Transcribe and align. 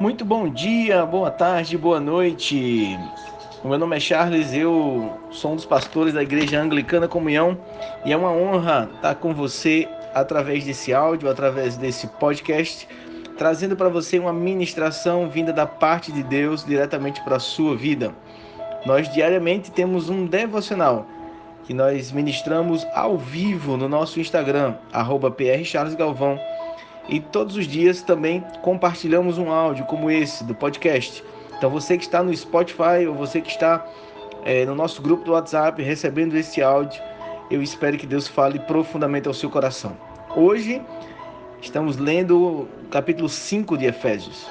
Muito 0.00 0.24
bom 0.24 0.48
dia, 0.48 1.06
boa 1.06 1.30
tarde, 1.30 1.78
boa 1.78 2.00
noite. 2.00 2.98
O 3.62 3.68
meu 3.68 3.78
nome 3.78 3.96
é 3.96 4.00
Charles, 4.00 4.52
eu 4.52 5.20
sou 5.30 5.52
um 5.52 5.54
dos 5.56 5.64
pastores 5.64 6.12
da 6.12 6.20
Igreja 6.20 6.60
Anglicana 6.60 7.06
Comunhão 7.06 7.56
e 8.04 8.12
é 8.12 8.16
uma 8.16 8.32
honra 8.32 8.90
estar 8.96 9.14
com 9.14 9.32
você 9.32 9.88
através 10.12 10.64
desse 10.64 10.92
áudio, 10.92 11.30
através 11.30 11.76
desse 11.76 12.08
podcast, 12.08 12.88
trazendo 13.38 13.76
para 13.76 13.88
você 13.88 14.18
uma 14.18 14.32
ministração 14.32 15.28
vinda 15.30 15.52
da 15.52 15.64
parte 15.64 16.10
de 16.10 16.24
Deus 16.24 16.64
diretamente 16.64 17.22
para 17.22 17.36
a 17.36 17.40
sua 17.40 17.76
vida. 17.76 18.12
Nós 18.84 19.08
diariamente 19.08 19.70
temos 19.70 20.10
um 20.10 20.26
devocional 20.26 21.06
que 21.62 21.72
nós 21.72 22.10
ministramos 22.10 22.84
ao 22.94 23.16
vivo 23.16 23.76
no 23.76 23.88
nosso 23.88 24.18
Instagram, 24.18 24.74
arroba 24.92 25.30
prcharlesgalvão 25.30 26.38
e 27.08 27.20
todos 27.20 27.56
os 27.56 27.66
dias 27.66 28.02
também 28.02 28.42
compartilhamos 28.62 29.38
um 29.38 29.50
áudio 29.50 29.84
como 29.84 30.10
esse 30.10 30.42
do 30.44 30.54
podcast. 30.54 31.22
Então 31.56 31.70
você 31.70 31.96
que 31.96 32.04
está 32.04 32.22
no 32.22 32.34
Spotify 32.34 33.06
ou 33.08 33.14
você 33.14 33.40
que 33.40 33.50
está 33.50 33.86
é, 34.44 34.64
no 34.64 34.74
nosso 34.74 35.02
grupo 35.02 35.24
do 35.24 35.32
WhatsApp 35.32 35.82
recebendo 35.82 36.34
esse 36.36 36.62
áudio, 36.62 37.02
eu 37.50 37.62
espero 37.62 37.96
que 37.96 38.06
Deus 38.06 38.26
fale 38.26 38.58
profundamente 38.58 39.28
ao 39.28 39.34
seu 39.34 39.50
coração. 39.50 39.96
Hoje 40.34 40.82
estamos 41.60 41.96
lendo 41.96 42.38
o 42.42 42.68
capítulo 42.90 43.28
5 43.28 43.76
de 43.76 43.86
Efésios. 43.86 44.50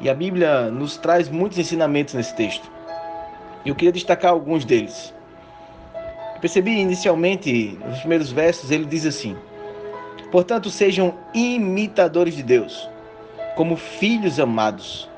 E 0.00 0.08
a 0.08 0.14
Bíblia 0.14 0.70
nos 0.70 0.96
traz 0.96 1.28
muitos 1.28 1.58
ensinamentos 1.58 2.14
nesse 2.14 2.34
texto. 2.34 2.70
Eu 3.64 3.74
queria 3.74 3.92
destacar 3.92 4.32
alguns 4.32 4.64
deles. 4.64 5.12
Percebi 6.40 6.70
inicialmente, 6.70 7.78
nos 7.86 7.98
primeiros 7.98 8.32
versos, 8.32 8.70
ele 8.70 8.86
diz 8.86 9.04
assim: 9.04 9.36
Portanto, 10.30 10.70
sejam 10.70 11.14
imitadores 11.34 12.34
de 12.36 12.42
Deus, 12.42 12.88
como 13.56 13.76
filhos 13.76 14.38
amados, 14.38 15.08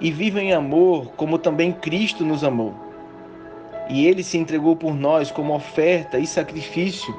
e 0.00 0.10
vivam 0.10 0.42
em 0.42 0.52
amor, 0.52 1.12
como 1.16 1.38
também 1.38 1.72
Cristo 1.72 2.24
nos 2.24 2.44
amou. 2.44 2.74
E 3.88 4.06
ele 4.06 4.22
se 4.22 4.38
entregou 4.38 4.76
por 4.76 4.94
nós 4.94 5.30
como 5.30 5.54
oferta 5.54 6.18
e 6.18 6.26
sacrifício 6.26 7.14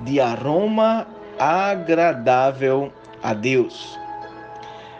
de 0.00 0.20
aroma 0.20 1.06
agradável 1.38 2.92
a 3.22 3.34
Deus. 3.34 3.98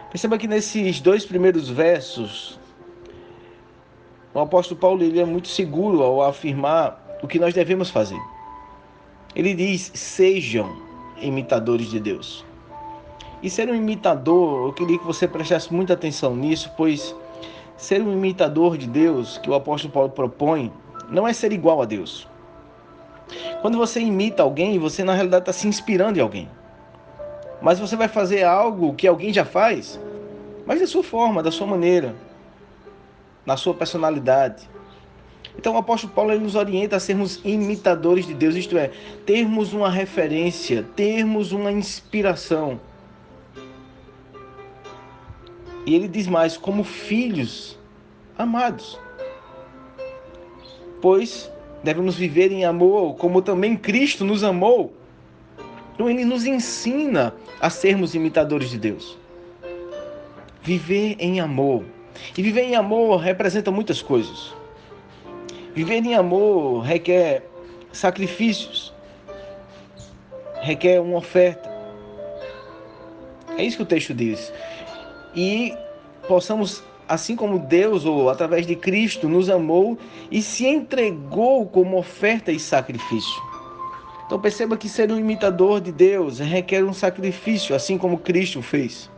Perceba 0.09 0.37
que 0.37 0.47
nesses 0.47 0.99
dois 0.99 1.25
primeiros 1.25 1.69
versos, 1.69 2.59
o 4.33 4.39
apóstolo 4.39 4.79
Paulo 4.79 5.03
ele 5.03 5.19
é 5.19 5.25
muito 5.25 5.47
seguro 5.47 6.03
ao 6.03 6.21
afirmar 6.21 7.17
o 7.21 7.27
que 7.27 7.39
nós 7.39 7.53
devemos 7.53 7.89
fazer. 7.89 8.19
Ele 9.35 9.53
diz: 9.53 9.91
sejam 9.93 10.84
imitadores 11.17 11.87
de 11.87 11.99
Deus. 11.99 12.45
E 13.41 13.49
ser 13.49 13.69
um 13.69 13.75
imitador, 13.75 14.67
eu 14.67 14.73
queria 14.73 14.97
que 14.97 15.05
você 15.05 15.27
prestasse 15.27 15.73
muita 15.73 15.93
atenção 15.93 16.35
nisso, 16.35 16.71
pois 16.75 17.15
ser 17.77 18.01
um 18.01 18.11
imitador 18.11 18.77
de 18.77 18.87
Deus, 18.87 19.37
que 19.37 19.49
o 19.49 19.53
apóstolo 19.53 19.93
Paulo 19.93 20.09
propõe, 20.09 20.71
não 21.09 21.27
é 21.27 21.33
ser 21.33 21.51
igual 21.51 21.81
a 21.81 21.85
Deus. 21.85 22.27
Quando 23.61 23.77
você 23.77 23.99
imita 23.99 24.43
alguém, 24.43 24.79
você 24.79 25.03
na 25.03 25.13
realidade 25.13 25.43
está 25.43 25.53
se 25.53 25.67
inspirando 25.67 26.17
em 26.17 26.21
alguém. 26.21 26.49
Mas 27.61 27.79
você 27.79 27.95
vai 27.95 28.07
fazer 28.07 28.43
algo 28.43 28.93
que 28.93 29.07
alguém 29.07 29.33
já 29.33 29.45
faz, 29.45 29.99
mas 30.65 30.79
da 30.79 30.87
sua 30.87 31.03
forma, 31.03 31.41
da 31.41 31.51
sua 31.51 31.67
maneira, 31.67 32.15
na 33.45 33.57
sua 33.57 33.73
personalidade. 33.73 34.69
Então 35.57 35.73
o 35.73 35.77
apóstolo 35.77 36.13
Paulo 36.13 36.31
ele 36.31 36.43
nos 36.43 36.55
orienta 36.55 36.95
a 36.95 36.99
sermos 36.99 37.39
imitadores 37.43 38.27
de 38.27 38.33
Deus, 38.33 38.55
isto 38.55 38.77
é, 38.77 38.91
termos 39.25 39.73
uma 39.73 39.89
referência, 39.89 40.85
termos 40.95 41.51
uma 41.51 41.71
inspiração. 41.71 42.79
E 45.85 45.93
ele 45.93 46.07
diz 46.07 46.27
mais, 46.27 46.57
como 46.57 46.83
filhos 46.83 47.77
amados. 48.37 48.99
Pois 51.01 51.51
devemos 51.83 52.15
viver 52.15 52.51
em 52.51 52.65
amor, 52.65 53.15
como 53.15 53.41
também 53.41 53.77
Cristo 53.77 54.25
nos 54.25 54.43
amou. 54.43 54.93
Então 55.93 56.09
ele 56.09 56.25
nos 56.25 56.45
ensina 56.45 57.33
a 57.61 57.69
sermos 57.69 58.15
imitadores 58.15 58.69
de 58.69 58.79
Deus. 58.79 59.17
Viver 60.61 61.15
em 61.19 61.39
amor. 61.39 61.83
E 62.35 62.41
viver 62.41 62.63
em 62.63 62.75
amor 62.75 63.17
representa 63.17 63.69
muitas 63.71 64.01
coisas. 64.01 64.53
Viver 65.75 65.95
em 65.95 66.15
amor 66.15 66.83
requer 66.83 67.43
sacrifícios, 67.91 68.93
requer 70.61 71.01
uma 71.01 71.17
oferta. 71.17 71.69
É 73.57 73.63
isso 73.63 73.75
que 73.75 73.83
o 73.83 73.85
texto 73.85 74.13
diz. 74.13 74.53
E 75.35 75.75
possamos, 76.29 76.81
assim 77.09 77.35
como 77.35 77.59
Deus, 77.59 78.05
ou 78.05 78.29
através 78.29 78.65
de 78.65 78.77
Cristo, 78.77 79.27
nos 79.27 79.49
amou 79.49 79.97
e 80.31 80.41
se 80.41 80.65
entregou 80.65 81.65
como 81.65 81.97
oferta 81.97 82.53
e 82.53 82.59
sacrifício. 82.59 83.43
Então 84.25 84.39
perceba 84.39 84.77
que 84.77 84.87
ser 84.87 85.11
um 85.11 85.19
imitador 85.19 85.81
de 85.81 85.91
Deus 85.91 86.39
requer 86.39 86.85
um 86.85 86.93
sacrifício, 86.93 87.75
assim 87.75 87.97
como 87.97 88.17
Cristo 88.17 88.61
fez. 88.61 89.09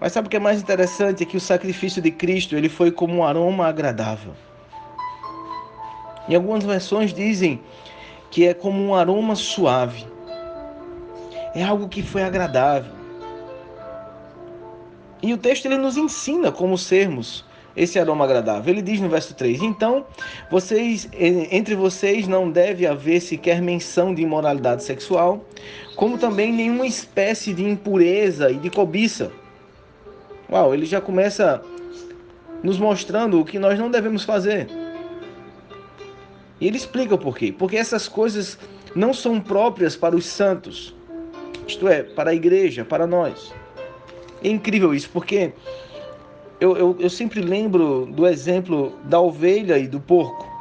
Mas 0.00 0.12
sabe 0.12 0.26
o 0.26 0.30
que 0.30 0.36
é 0.36 0.40
mais 0.40 0.60
interessante? 0.60 1.22
É 1.22 1.26
que 1.26 1.36
o 1.36 1.40
sacrifício 1.40 2.00
de 2.00 2.10
Cristo 2.10 2.56
ele 2.56 2.70
foi 2.70 2.90
como 2.90 3.14
um 3.14 3.24
aroma 3.24 3.66
agradável. 3.66 4.32
Em 6.28 6.34
algumas 6.34 6.64
versões 6.64 7.12
dizem 7.12 7.60
que 8.30 8.46
é 8.46 8.54
como 8.54 8.82
um 8.82 8.94
aroma 8.94 9.34
suave. 9.36 10.06
É 11.54 11.62
algo 11.62 11.88
que 11.88 12.02
foi 12.02 12.22
agradável. 12.22 12.92
E 15.22 15.32
o 15.32 15.38
texto 15.38 15.66
ele 15.66 15.78
nos 15.78 15.96
ensina 15.96 16.50
como 16.50 16.76
sermos 16.76 17.44
esse 17.76 17.98
aroma 17.98 18.24
agradável. 18.24 18.72
Ele 18.72 18.82
diz 18.82 19.00
no 19.00 19.08
verso 19.08 19.34
3: 19.34 19.62
Então, 19.62 20.04
vocês 20.50 21.08
entre 21.12 21.74
vocês 21.74 22.26
não 22.26 22.50
deve 22.50 22.86
haver 22.86 23.20
sequer 23.20 23.62
menção 23.62 24.14
de 24.14 24.22
imoralidade 24.22 24.84
sexual, 24.84 25.44
como 25.96 26.18
também 26.18 26.52
nenhuma 26.52 26.86
espécie 26.86 27.54
de 27.54 27.64
impureza 27.64 28.50
e 28.50 28.56
de 28.56 28.70
cobiça. 28.70 29.30
Uau, 30.50 30.74
ele 30.74 30.86
já 30.86 31.00
começa 31.00 31.62
nos 32.62 32.78
mostrando 32.78 33.40
o 33.40 33.44
que 33.44 33.58
nós 33.58 33.78
não 33.78 33.90
devemos 33.90 34.24
fazer. 34.24 34.83
E 36.60 36.66
ele 36.66 36.76
explica 36.76 37.14
o 37.14 37.18
porquê. 37.18 37.52
Porque 37.52 37.76
essas 37.76 38.08
coisas 38.08 38.58
não 38.94 39.12
são 39.12 39.40
próprias 39.40 39.96
para 39.96 40.14
os 40.14 40.24
santos, 40.26 40.94
isto 41.66 41.88
é, 41.88 42.02
para 42.02 42.30
a 42.30 42.34
igreja, 42.34 42.84
para 42.84 43.06
nós. 43.06 43.52
É 44.42 44.48
incrível 44.48 44.94
isso, 44.94 45.08
porque 45.10 45.52
eu, 46.60 46.76
eu, 46.76 46.96
eu 47.00 47.10
sempre 47.10 47.40
lembro 47.40 48.06
do 48.06 48.26
exemplo 48.26 48.92
da 49.04 49.20
ovelha 49.20 49.78
e 49.78 49.88
do 49.88 50.00
porco. 50.00 50.52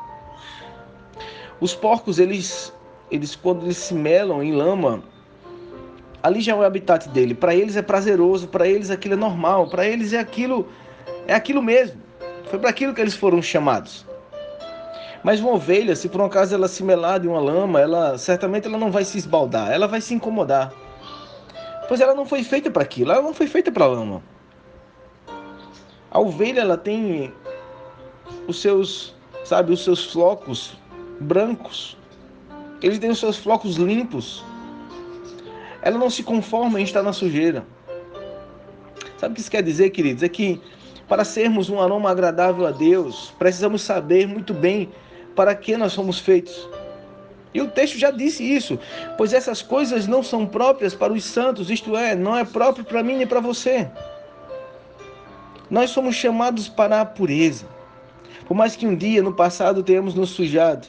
Os 1.59 1.75
porcos, 1.75 2.19
eles, 2.19 2.73
eles 3.11 3.35
quando 3.35 3.63
eles 3.65 3.77
se 3.77 3.93
melam 3.93 4.41
em 4.41 4.53
lama, 4.53 5.03
ali 6.21 6.41
já 6.41 6.53
é 6.53 6.55
o 6.55 6.63
habitat 6.63 7.07
dele. 7.09 7.33
Para 7.33 7.53
eles 7.53 7.75
é 7.75 7.81
prazeroso, 7.81 8.47
para 8.47 8.67
eles 8.67 8.89
aquilo 8.89 9.13
é 9.13 9.17
normal, 9.17 9.69
para 9.69 9.85
eles 9.85 10.13
é 10.13 10.19
aquilo, 10.19 10.67
é 11.27 11.33
aquilo 11.33 11.61
mesmo. 11.61 12.01
Foi 12.49 12.57
para 12.57 12.69
aquilo 12.69 12.93
que 12.93 13.01
eles 13.01 13.13
foram 13.13 13.41
chamados. 13.41 14.05
Mas 15.23 15.39
uma 15.39 15.53
ovelha, 15.53 15.95
se 15.95 16.09
por 16.09 16.19
um 16.19 16.25
acaso 16.25 16.53
ela 16.53 16.67
se 16.67 16.83
melar 16.83 17.19
de 17.19 17.27
uma 17.29 17.39
lama, 17.39 17.79
ela 17.79 18.17
certamente 18.17 18.67
ela 18.67 18.77
não 18.77 18.91
vai 18.91 19.05
se 19.05 19.17
esbaldar, 19.17 19.71
ela 19.71 19.87
vai 19.87 20.01
se 20.01 20.13
incomodar. 20.13 20.73
Pois 21.87 22.01
ela 22.01 22.13
não 22.13 22.25
foi 22.25 22.43
feita 22.43 22.69
para 22.69 22.83
aquilo, 22.83 23.13
ela 23.13 23.21
não 23.21 23.33
foi 23.33 23.47
feita 23.47 23.71
para 23.71 23.85
lama. 23.85 24.21
A 26.11 26.19
ovelha 26.19 26.59
ela 26.59 26.77
tem 26.77 27.33
os 28.47 28.61
seus, 28.61 29.15
sabe, 29.45 29.71
os 29.71 29.83
seus 29.83 30.11
flocos 30.11 30.77
brancos. 31.19 31.97
Eles 32.81 32.99
têm 32.99 33.09
os 33.09 33.19
seus 33.19 33.37
flocos 33.37 33.77
limpos. 33.77 34.43
Ela 35.81 35.97
não 35.97 36.09
se 36.09 36.21
conforma 36.21 36.81
em 36.81 36.83
estar 36.83 37.01
na 37.01 37.13
sujeira. 37.13 37.65
Sabe 39.17 39.31
o 39.31 39.35
que 39.35 39.41
isso 39.41 39.51
quer 39.51 39.63
dizer, 39.63 39.89
queridos? 39.91 40.21
É 40.21 40.27
que 40.27 40.61
para 41.07 41.23
sermos 41.23 41.69
um 41.69 41.81
aroma 41.81 42.11
agradável 42.11 42.67
a 42.67 42.71
Deus, 42.71 43.33
precisamos 43.39 43.81
saber 43.81 44.27
muito 44.27 44.53
bem 44.53 44.89
para 45.35 45.55
que 45.55 45.75
nós 45.77 45.93
somos 45.93 46.19
feitos. 46.19 46.67
E 47.53 47.61
o 47.61 47.69
texto 47.69 47.97
já 47.97 48.09
disse 48.09 48.43
isso, 48.43 48.79
pois 49.17 49.31
essas 49.31 49.61
coisas 49.61 50.07
não 50.07 50.23
são 50.23 50.45
próprias 50.45 50.95
para 50.95 51.13
os 51.13 51.23
santos, 51.23 51.69
isto 51.69 51.95
é, 51.95 52.15
não 52.15 52.35
é 52.35 52.43
próprio 52.43 52.83
para 52.83 53.03
mim 53.03 53.17
nem 53.17 53.27
para 53.27 53.39
você. 53.39 53.87
Nós 55.69 55.91
somos 55.91 56.15
chamados 56.15 56.67
para 56.67 57.01
a 57.01 57.05
pureza. 57.05 57.65
Por 58.47 58.55
mais 58.55 58.75
que 58.75 58.87
um 58.87 58.95
dia 58.95 59.21
no 59.21 59.33
passado 59.33 59.83
tenhamos 59.83 60.15
nos 60.15 60.31
sujado, 60.31 60.87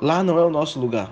lá 0.00 0.22
não 0.22 0.38
é 0.38 0.44
o 0.44 0.50
nosso 0.50 0.78
lugar. 0.78 1.10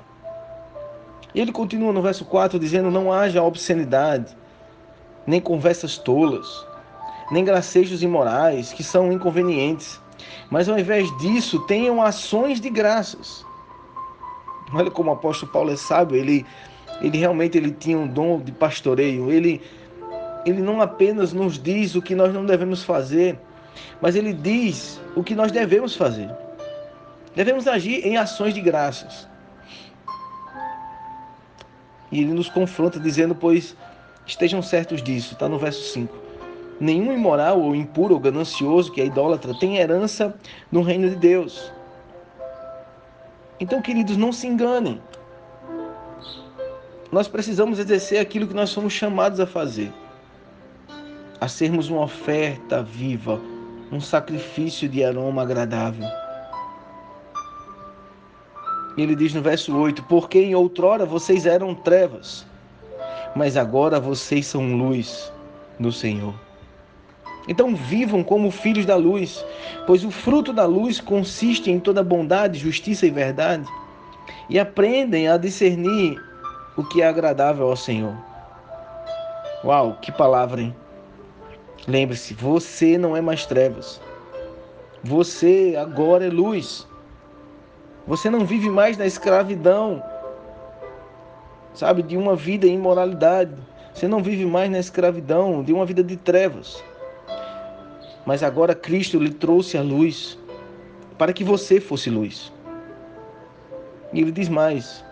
E 1.35 1.41
ele 1.41 1.53
continua 1.53 1.93
no 1.93 2.03
verso 2.03 2.25
4 2.25 2.59
dizendo: 2.59 2.91
Não 2.91 3.13
haja 3.13 3.43
obscenidade, 3.43 4.37
nem 5.27 5.41
conversas 5.41 5.97
tolas, 5.97 6.67
nem 7.31 7.45
gracejos 7.45 8.03
imorais 8.03 8.73
que 8.73 8.83
são 8.83 9.13
inconvenientes 9.13 10.01
mas 10.51 10.69
ao 10.69 10.79
invés 10.79 11.15
disso, 11.19 11.61
tenham 11.61 12.03
ações 12.03 12.61
de 12.61 12.69
graças. 12.71 13.45
Olha 14.73 14.91
como 14.91 15.11
o 15.11 15.15
apóstolo 15.15 15.51
Paulo 15.53 15.71
é 15.73 15.77
sábio, 15.77 16.17
ele, 16.17 16.47
ele 17.01 17.19
realmente 17.19 17.59
ele 17.59 17.73
tinha 17.73 17.99
um 17.99 18.07
dom 18.07 18.41
de 18.41 18.53
pastoreio, 18.53 19.31
ele, 19.31 19.61
ele 20.47 20.61
não 20.61 20.81
apenas 20.81 21.33
nos 21.33 21.59
diz 21.59 21.95
o 21.95 22.03
que 22.03 22.15
nós 22.15 22.33
não 22.33 22.47
devemos 22.47 22.83
fazer, 22.83 23.39
mas 24.01 24.15
ele 24.15 24.33
diz 24.33 25.01
o 25.17 25.23
que 25.23 25.35
nós 25.35 25.51
devemos 25.51 25.97
fazer. 25.97 26.31
Devemos 27.35 27.67
agir 27.67 28.07
em 28.07 28.17
ações 28.17 28.55
de 28.55 28.61
graças. 28.61 29.29
E 32.11 32.21
ele 32.21 32.35
nos 32.35 32.49
confronta 32.49 32.99
dizendo, 32.99 33.35
pois 33.35 33.77
estejam 34.27 34.61
certos 34.63 35.03
disso, 35.03 35.35
está 35.35 35.49
no 35.49 35.59
verso 35.59 35.93
5. 35.93 36.20
Nenhum 36.81 37.13
imoral 37.13 37.61
ou 37.61 37.77
impuro 37.77 38.15
ou 38.15 38.21
ganancioso 38.21 38.91
que 38.91 39.03
é 39.03 39.05
idólatra 39.05 39.53
tem 39.61 39.77
herança 39.77 40.35
no 40.73 40.81
reino 40.81 41.11
de 41.11 41.17
Deus. 41.17 41.71
Então, 43.61 43.83
queridos, 43.83 44.17
não 44.17 44.33
se 44.33 44.47
enganem. 44.47 44.99
Nós 47.13 47.29
precisamos 47.29 47.79
exercer 47.79 48.19
aquilo 48.19 48.47
que 48.47 48.55
nós 48.55 48.71
somos 48.71 48.95
chamados 48.95 49.39
a 49.39 49.47
fazer. 49.47 49.93
A 51.39 51.49
sermos 51.49 51.91
uma 51.91 52.03
oferta 52.03 52.83
viva, 52.83 53.39
um 53.93 54.01
sacrifício 54.01 54.89
de 54.89 55.05
aroma 55.05 55.43
agradável. 55.43 56.09
Ele 58.97 59.15
diz 59.15 59.35
no 59.35 59.43
verso 59.43 59.77
8: 59.77 60.03
Porque 60.05 60.39
em 60.39 60.55
outrora 60.55 61.05
vocês 61.05 61.45
eram 61.45 61.75
trevas, 61.75 62.47
mas 63.37 63.57
agora 63.57 64.01
vocês 64.01 64.47
são 64.47 64.77
luz 64.77 65.31
no 65.79 65.93
Senhor. 65.93 66.35
Então 67.51 67.75
vivam 67.75 68.23
como 68.23 68.49
filhos 68.49 68.87
da 68.87 68.95
luz, 68.95 69.45
pois 69.85 70.05
o 70.05 70.11
fruto 70.13 70.53
da 70.53 70.65
luz 70.67 71.01
consiste 71.01 71.69
em 71.69 71.81
toda 71.81 72.01
bondade, 72.01 72.61
justiça 72.61 73.07
e 73.07 73.11
verdade, 73.11 73.67
e 74.49 74.57
aprendem 74.57 75.27
a 75.27 75.37
discernir 75.37 76.17
o 76.77 76.85
que 76.85 77.03
é 77.03 77.09
agradável 77.09 77.67
ao 77.69 77.75
Senhor. 77.75 78.15
Uau, 79.65 79.99
que 80.01 80.13
palavra, 80.13 80.61
hein? 80.61 80.77
Lembre-se, 81.89 82.35
você 82.35 82.97
não 82.97 83.17
é 83.17 83.21
mais 83.21 83.45
trevas. 83.45 84.01
Você 85.03 85.77
agora 85.77 86.27
é 86.27 86.31
luz. 86.31 86.87
Você 88.07 88.31
não 88.31 88.45
vive 88.45 88.71
mais 88.71 88.97
na 88.97 89.07
escravidão, 89.07 90.01
sabe, 91.75 92.01
de 92.05 92.17
uma 92.17 92.37
vida 92.37 92.69
em 92.69 92.75
imoralidade. 92.75 93.57
Você 93.93 94.07
não 94.07 94.23
vive 94.23 94.47
mais 94.47 94.71
na 94.71 94.79
escravidão 94.79 95.65
de 95.65 95.73
uma 95.73 95.85
vida 95.85 96.05
de 96.05 96.17
trevas. 96.17 96.81
Mas 98.27 98.43
agora 98.43 98.75
Cristo 98.75 99.19
lhe 99.19 99.31
trouxe 99.31 99.77
a 99.77 99.83
luz 99.83 100.39
para 101.19 101.33
que 101.33 101.45
você 101.45 101.81
fosse 101.81 102.11
luz. 102.11 102.53
E 104.13 104.21
ele 104.21 104.33
diz 104.33 104.49
mais: 104.49 105.05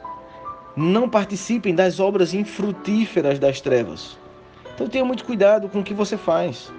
não 0.76 1.08
participem 1.08 1.74
das 1.74 1.98
obras 1.98 2.34
infrutíferas 2.34 3.38
das 3.38 3.60
trevas. 3.60 4.16
Então 4.74 4.88
tenha 4.88 5.04
muito 5.04 5.24
cuidado 5.24 5.68
com 5.68 5.80
o 5.80 5.84
que 5.84 5.92
você 5.92 6.16
faz. 6.16 6.72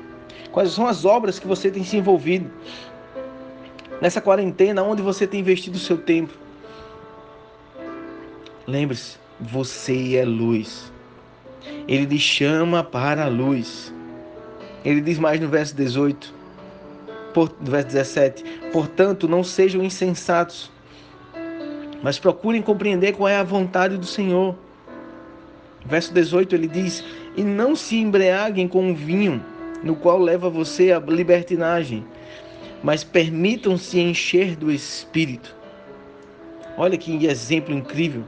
Quais 0.51 0.71
são 0.71 0.87
as 0.87 1.03
obras 1.05 1.37
que 1.37 1.47
você 1.47 1.69
tem 1.69 1.83
se 1.83 1.97
envolvido? 1.97 2.49
Nessa 4.01 4.21
quarentena, 4.21 4.81
onde 4.81 5.01
você 5.01 5.27
tem 5.27 5.41
investido 5.41 5.75
o 5.75 5.79
seu 5.79 5.97
tempo? 5.97 6.33
Lembre-se, 8.65 9.17
você 9.39 10.15
é 10.15 10.23
luz. 10.23 10.93
Ele 11.87 12.05
lhe 12.05 12.19
chama 12.19 12.83
para 12.83 13.25
a 13.25 13.27
luz. 13.27 13.93
Ele 14.83 15.01
diz 15.01 15.19
mais 15.19 15.39
no 15.39 15.49
verso 15.49 15.75
18, 15.75 16.33
por, 17.33 17.53
no 17.59 17.71
verso 17.71 17.87
17: 17.87 18.43
Portanto, 18.71 19.27
não 19.27 19.43
sejam 19.43 19.83
insensatos, 19.83 20.71
mas 22.01 22.17
procurem 22.17 22.61
compreender 22.61 23.13
qual 23.13 23.27
é 23.27 23.37
a 23.37 23.43
vontade 23.43 23.97
do 23.97 24.05
Senhor. 24.05 24.55
Verso 25.85 26.13
18 26.13 26.55
ele 26.55 26.67
diz: 26.67 27.03
E 27.35 27.43
não 27.43 27.75
se 27.75 27.97
embriaguem 27.97 28.67
com 28.67 28.91
o 28.91 28.95
vinho, 28.95 29.43
no 29.83 29.95
qual 29.95 30.19
leva 30.19 30.49
você 30.49 30.91
à 30.91 30.99
libertinagem, 30.99 32.05
mas 32.83 33.03
permitam-se 33.03 33.99
encher 33.99 34.55
do 34.55 34.71
Espírito. 34.71 35.55
Olha 36.77 36.97
que 36.97 37.25
exemplo 37.25 37.73
incrível. 37.73 38.23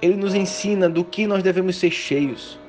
Ele 0.00 0.16
nos 0.16 0.34
ensina 0.34 0.88
do 0.88 1.04
que 1.04 1.26
nós 1.26 1.42
devemos 1.42 1.76
ser 1.76 1.90
cheios. 1.90 2.59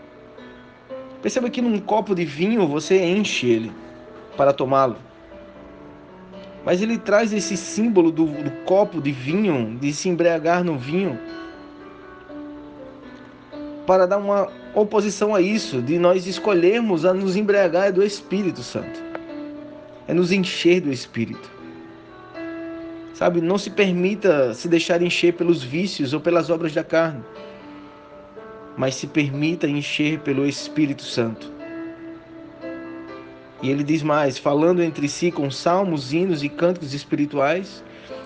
Perceba 1.21 1.49
que 1.49 1.61
num 1.61 1.79
copo 1.79 2.15
de 2.15 2.25
vinho 2.25 2.67
você 2.67 3.03
enche 3.03 3.47
ele 3.47 3.71
para 4.35 4.51
tomá-lo. 4.51 4.97
Mas 6.65 6.81
ele 6.81 6.97
traz 6.97 7.31
esse 7.33 7.55
símbolo 7.55 8.11
do, 8.11 8.25
do, 8.25 8.51
copo 8.65 9.01
de 9.01 9.11
vinho, 9.11 9.77
de 9.79 9.93
se 9.93 10.09
embriagar 10.09 10.63
no 10.63 10.77
vinho, 10.77 11.19
para 13.85 14.05
dar 14.05 14.17
uma 14.17 14.47
oposição 14.73 15.33
a 15.33 15.41
isso, 15.41 15.81
de 15.81 15.97
nós 15.97 16.27
escolhermos 16.27 17.03
a 17.03 17.13
nos 17.13 17.35
embriagar 17.35 17.91
do 17.91 18.03
Espírito 18.03 18.61
Santo. 18.61 19.01
É 20.07 20.13
nos 20.13 20.31
encher 20.31 20.81
do 20.81 20.91
Espírito. 20.91 21.49
Sabe, 23.13 23.41
não 23.41 23.57
se 23.57 23.69
permita 23.69 24.53
se 24.53 24.67
deixar 24.67 25.01
encher 25.01 25.33
pelos 25.33 25.63
vícios 25.63 26.13
ou 26.13 26.19
pelas 26.19 26.49
obras 26.49 26.73
da 26.73 26.83
carne 26.83 27.23
mas 28.77 28.95
se 28.95 29.07
permita 29.07 29.67
encher 29.67 30.19
pelo 30.19 30.45
Espírito 30.45 31.03
Santo. 31.03 31.51
E 33.61 33.69
ele 33.69 33.83
diz 33.83 34.01
mais: 34.01 34.37
falando 34.37 34.81
entre 34.81 35.07
si 35.07 35.31
com 35.31 35.51
salmos, 35.51 36.13
hinos 36.13 36.43
e 36.43 36.49
cânticos 36.49 36.93
espirituais, 36.93 37.83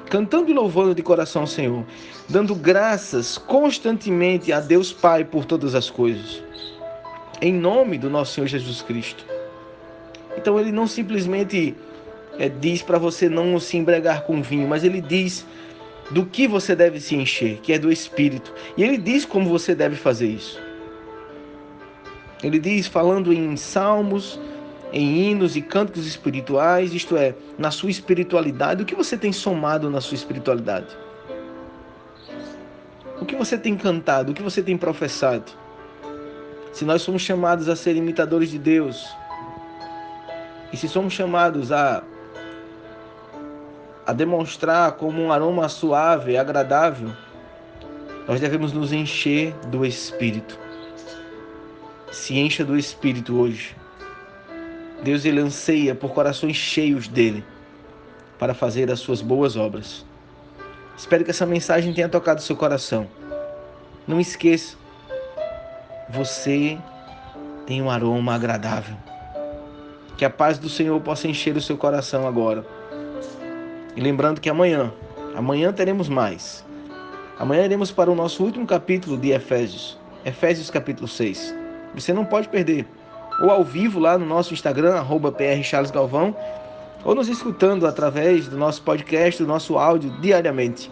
cantando 0.10 0.50
e 0.50 0.54
louvando 0.54 0.96
de 0.96 1.04
coração 1.04 1.42
ao 1.42 1.48
Senhor, 1.48 1.86
dando 2.30 2.56
graças 2.56 3.38
constantemente 3.38 4.52
a 4.54 4.60
Deus 4.60 4.94
Pai 4.94 5.26
por 5.26 5.46
todas 5.46 5.76
as 5.76 5.90
coisas, 5.90 6.42
em 7.42 7.54
nome 7.54 7.98
do 7.98 8.10
nosso 8.10 8.34
Senhor 8.34 8.48
Jesus 8.48 8.82
Cristo. 8.82 9.26
Então 10.38 10.60
ele 10.60 10.72
não 10.72 10.88
simplesmente 10.88 11.76
é, 12.38 12.50
diz 12.50 12.82
para 12.82 12.98
você 12.98 13.30
não 13.30 13.60
se 13.60 13.78
embregar 13.78 14.24
com 14.24 14.42
vinho, 14.42 14.68
mas 14.68 14.84
ele 14.84 15.02
diz 15.02 15.46
do 16.12 16.26
que 16.26 16.48
você 16.48 16.76
deve 16.76 17.00
se 17.00 17.16
encher, 17.16 17.60
que 17.62 17.74
é 17.74 17.80
do 17.80 17.92
Espírito. 17.92 18.54
E 18.78 18.84
ele 18.84 18.98
diz 18.98 19.26
como 19.26 19.50
você 19.50 19.74
deve 19.74 19.96
fazer 19.96 20.28
isso. 20.28 20.62
Ele 22.44 22.60
diz, 22.60 22.86
falando 22.86 23.34
em 23.34 23.56
salmos, 23.58 24.40
em 24.94 25.30
hinos 25.30 25.56
e 25.56 25.62
cânticos 25.62 26.06
espirituais, 26.06 26.94
isto 26.94 27.18
é, 27.18 27.36
na 27.58 27.72
sua 27.72 27.90
espiritualidade, 27.90 28.84
o 28.84 28.86
que 28.86 28.96
você 28.96 29.18
tem 29.18 29.32
somado 29.34 29.90
na 29.90 30.00
sua 30.00 30.16
espiritualidade? 30.16 30.96
O 33.20 33.26
que 33.26 33.36
você 33.36 33.58
tem 33.58 33.76
cantado, 33.76 34.32
o 34.32 34.36
que 34.36 34.44
você 34.44 34.62
tem 34.62 34.78
professado? 34.78 35.52
Se 36.72 36.86
nós 36.86 37.02
somos 37.02 37.22
chamados 37.22 37.68
a 37.68 37.76
ser 37.76 37.96
imitadores 37.96 38.52
de 38.52 38.60
Deus, 38.60 39.08
e 40.72 40.78
se 40.78 40.88
somos 40.88 41.14
chamados 41.14 41.72
a 41.72 42.04
a 44.06 44.14
demonstrar 44.14 44.94
como 44.94 45.22
um 45.22 45.32
aroma 45.32 45.68
suave 45.68 46.34
e 46.34 46.38
agradável, 46.38 47.12
nós 48.28 48.40
devemos 48.40 48.72
nos 48.72 48.94
encher 48.94 49.54
do 49.68 49.86
Espírito. 49.86 50.60
Se 52.12 52.38
encha 52.38 52.64
do 52.64 52.78
Espírito 52.78 53.38
hoje. 53.40 53.76
Deus 55.04 55.26
ele 55.26 55.40
anseia 55.40 55.94
por 55.94 56.12
corações 56.14 56.56
cheios 56.56 57.08
dele 57.08 57.44
para 58.40 58.54
fazer 58.54 58.92
as 58.92 59.00
suas 59.00 59.22
boas 59.22 59.56
obras. 59.56 60.06
Espero 60.98 61.24
que 61.24 61.32
essa 61.32 61.46
mensagem 61.46 61.94
tenha 61.94 62.10
tocado 62.10 62.42
seu 62.42 62.56
coração. 62.56 63.08
Não 64.08 64.20
esqueça, 64.20 64.78
você 66.10 66.78
tem 67.66 67.82
um 67.82 67.90
aroma 67.90 68.34
agradável. 68.34 68.96
Que 70.18 70.24
a 70.24 70.30
paz 70.30 70.58
do 70.58 70.70
Senhor 70.70 71.00
possa 71.02 71.28
encher 71.28 71.58
o 71.58 71.62
seu 71.62 71.76
coração 71.76 72.28
agora. 72.28 72.66
E 73.96 74.02
lembrando 74.02 74.42
que 74.42 74.50
amanhã, 74.50 74.92
amanhã 75.36 75.72
teremos 75.72 76.10
mais. 76.10 76.66
Amanhã 77.40 77.64
iremos 77.64 77.92
para 77.92 78.12
o 78.12 78.16
nosso 78.16 78.44
último 78.44 78.68
capítulo 78.68 79.18
de 79.18 79.32
Efésios, 79.32 79.98
Efésios 80.26 80.70
capítulo 80.70 81.08
6. 81.08 81.56
Você 81.94 82.12
não 82.12 82.26
pode 82.26 82.50
perder. 82.50 82.86
Ou 83.42 83.50
ao 83.50 83.64
vivo 83.64 84.00
lá 84.00 84.18
no 84.18 84.26
nosso 84.26 84.54
Instagram, 84.54 85.04
prcharlesgalvão, 85.38 86.36
ou 87.04 87.14
nos 87.14 87.30
escutando 87.30 87.86
através 87.86 88.48
do 88.48 88.58
nosso 88.58 88.82
podcast, 88.82 89.42
do 89.42 89.48
nosso 89.48 89.78
áudio 89.78 90.10
diariamente. 90.20 90.92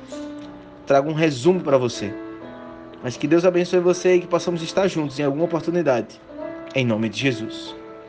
Trago 0.86 1.10
um 1.10 1.13
resumo 1.13 1.62
para 1.62 1.77
você. 1.77 2.13
Mas 3.03 3.17
que 3.17 3.27
Deus 3.27 3.43
abençoe 3.43 3.79
você 3.79 4.15
e 4.15 4.22
que 4.22 4.27
possamos 4.27 4.62
estar 4.62 4.88
juntos 4.88 5.19
em 5.19 5.24
alguma 5.24 5.45
oportunidade. 5.45 6.22
Em 6.75 6.86
nome 6.86 7.10
de 7.10 7.19
Jesus. 7.19 7.83